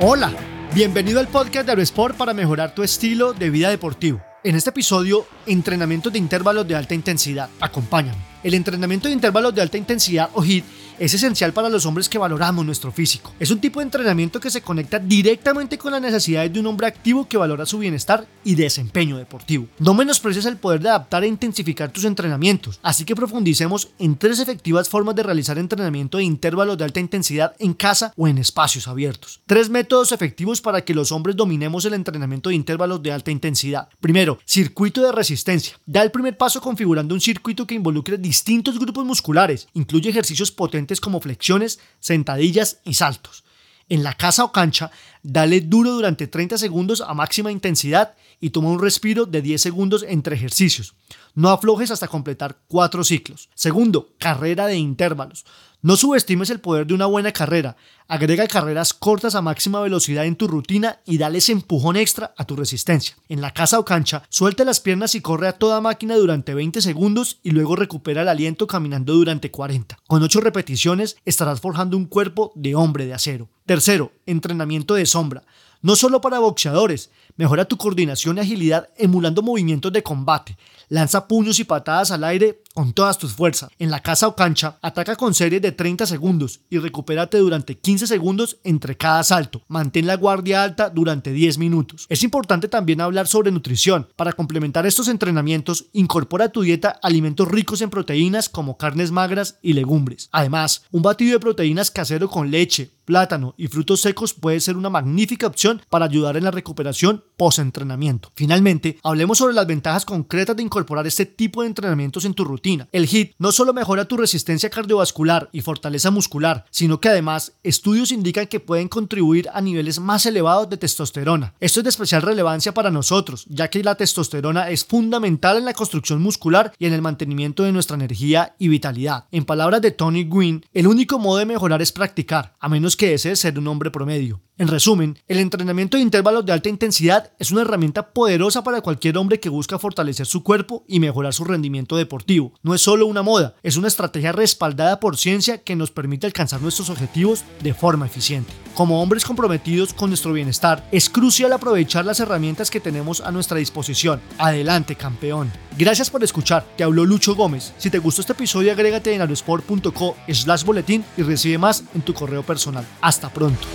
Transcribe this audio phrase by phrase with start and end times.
[0.00, 0.32] Hola,
[0.74, 4.20] bienvenido al podcast de Aerosport para mejorar tu estilo de vida deportivo.
[4.44, 7.48] En este episodio, entrenamiento de intervalos de alta intensidad.
[7.60, 8.18] Acompáñame.
[8.42, 10.64] El entrenamiento de intervalos de alta intensidad o HIIT
[10.98, 13.32] es esencial para los hombres que valoramos nuestro físico.
[13.38, 16.86] Es un tipo de entrenamiento que se conecta directamente con las necesidades de un hombre
[16.86, 19.66] activo que valora su bienestar y desempeño deportivo.
[19.78, 24.40] No menosprecies el poder de adaptar e intensificar tus entrenamientos, así que profundicemos en tres
[24.40, 28.88] efectivas formas de realizar entrenamiento de intervalos de alta intensidad en casa o en espacios
[28.88, 29.40] abiertos.
[29.46, 33.88] Tres métodos efectivos para que los hombres dominemos el entrenamiento de intervalos de alta intensidad.
[34.00, 35.78] Primero, circuito de resistencia.
[35.86, 40.85] Da el primer paso configurando un circuito que involucre distintos grupos musculares, incluye ejercicios potentes
[41.00, 43.44] como flexiones, sentadillas y saltos.
[43.88, 44.90] En la casa o cancha,
[45.22, 50.04] dale duro durante 30 segundos a máxima intensidad y toma un respiro de 10 segundos
[50.08, 50.94] entre ejercicios.
[51.34, 53.48] No aflojes hasta completar 4 ciclos.
[53.54, 55.44] Segundo, carrera de intervalos.
[55.82, 57.76] No subestimes el poder de una buena carrera.
[58.08, 62.44] Agrega carreras cortas a máxima velocidad en tu rutina y dale ese empujón extra a
[62.44, 63.16] tu resistencia.
[63.28, 66.80] En la casa o cancha, suelta las piernas y corre a toda máquina durante 20
[66.80, 69.98] segundos y luego recupera el aliento caminando durante 40.
[70.08, 73.48] Con 8 repeticiones estarás forjando un cuerpo de hombre de acero.
[73.66, 75.44] Tercero, entrenamiento de sombra.
[75.82, 80.56] No solo para boxeadores, mejora tu coordinación y agilidad emulando movimientos de combate.
[80.88, 83.70] Lanza puños y patadas al aire con todas tus fuerzas.
[83.78, 88.06] En la casa o cancha, ataca con series de 30 segundos y recupérate durante 15
[88.06, 89.62] segundos entre cada salto.
[89.66, 92.06] Mantén la guardia alta durante 10 minutos.
[92.08, 94.08] Es importante también hablar sobre nutrición.
[94.14, 99.58] Para complementar estos entrenamientos, incorpora a tu dieta alimentos ricos en proteínas como carnes magras
[99.62, 100.28] y legumbres.
[100.30, 104.90] Además, un batido de proteínas casero con leche, plátano y frutos secos puede ser una
[104.90, 108.30] magnífica opción para ayudar en la recuperación post-entrenamiento.
[108.34, 112.66] Finalmente, hablemos sobre las ventajas concretas de incorporar este tipo de entrenamientos en tu rutina
[112.92, 118.12] el HIIT no solo mejora tu resistencia cardiovascular y fortaleza muscular, sino que además estudios
[118.12, 121.54] indican que pueden contribuir a niveles más elevados de testosterona.
[121.60, 125.74] Esto es de especial relevancia para nosotros, ya que la testosterona es fundamental en la
[125.74, 129.24] construcción muscular y en el mantenimiento de nuestra energía y vitalidad.
[129.30, 133.10] En palabras de Tony Gwynn, el único modo de mejorar es practicar, a menos que
[133.10, 134.40] desees ser un hombre promedio.
[134.58, 139.18] En resumen, el entrenamiento de intervalos de alta intensidad es una herramienta poderosa para cualquier
[139.18, 142.52] hombre que busca fortalecer su cuerpo y mejorar su rendimiento deportivo.
[142.62, 146.60] No es solo una moda, es una estrategia respaldada por ciencia que nos permite alcanzar
[146.62, 148.52] nuestros objetivos de forma eficiente.
[148.74, 153.58] Como hombres comprometidos con nuestro bienestar, es crucial aprovechar las herramientas que tenemos a nuestra
[153.58, 154.20] disposición.
[154.38, 155.50] Adelante, campeón.
[155.78, 157.72] Gracias por escuchar, te habló Lucho Gómez.
[157.78, 162.14] Si te gustó este episodio, agrégate en aerosport.co slash boletín y recibe más en tu
[162.14, 162.86] correo personal.
[163.00, 163.66] Hasta pronto.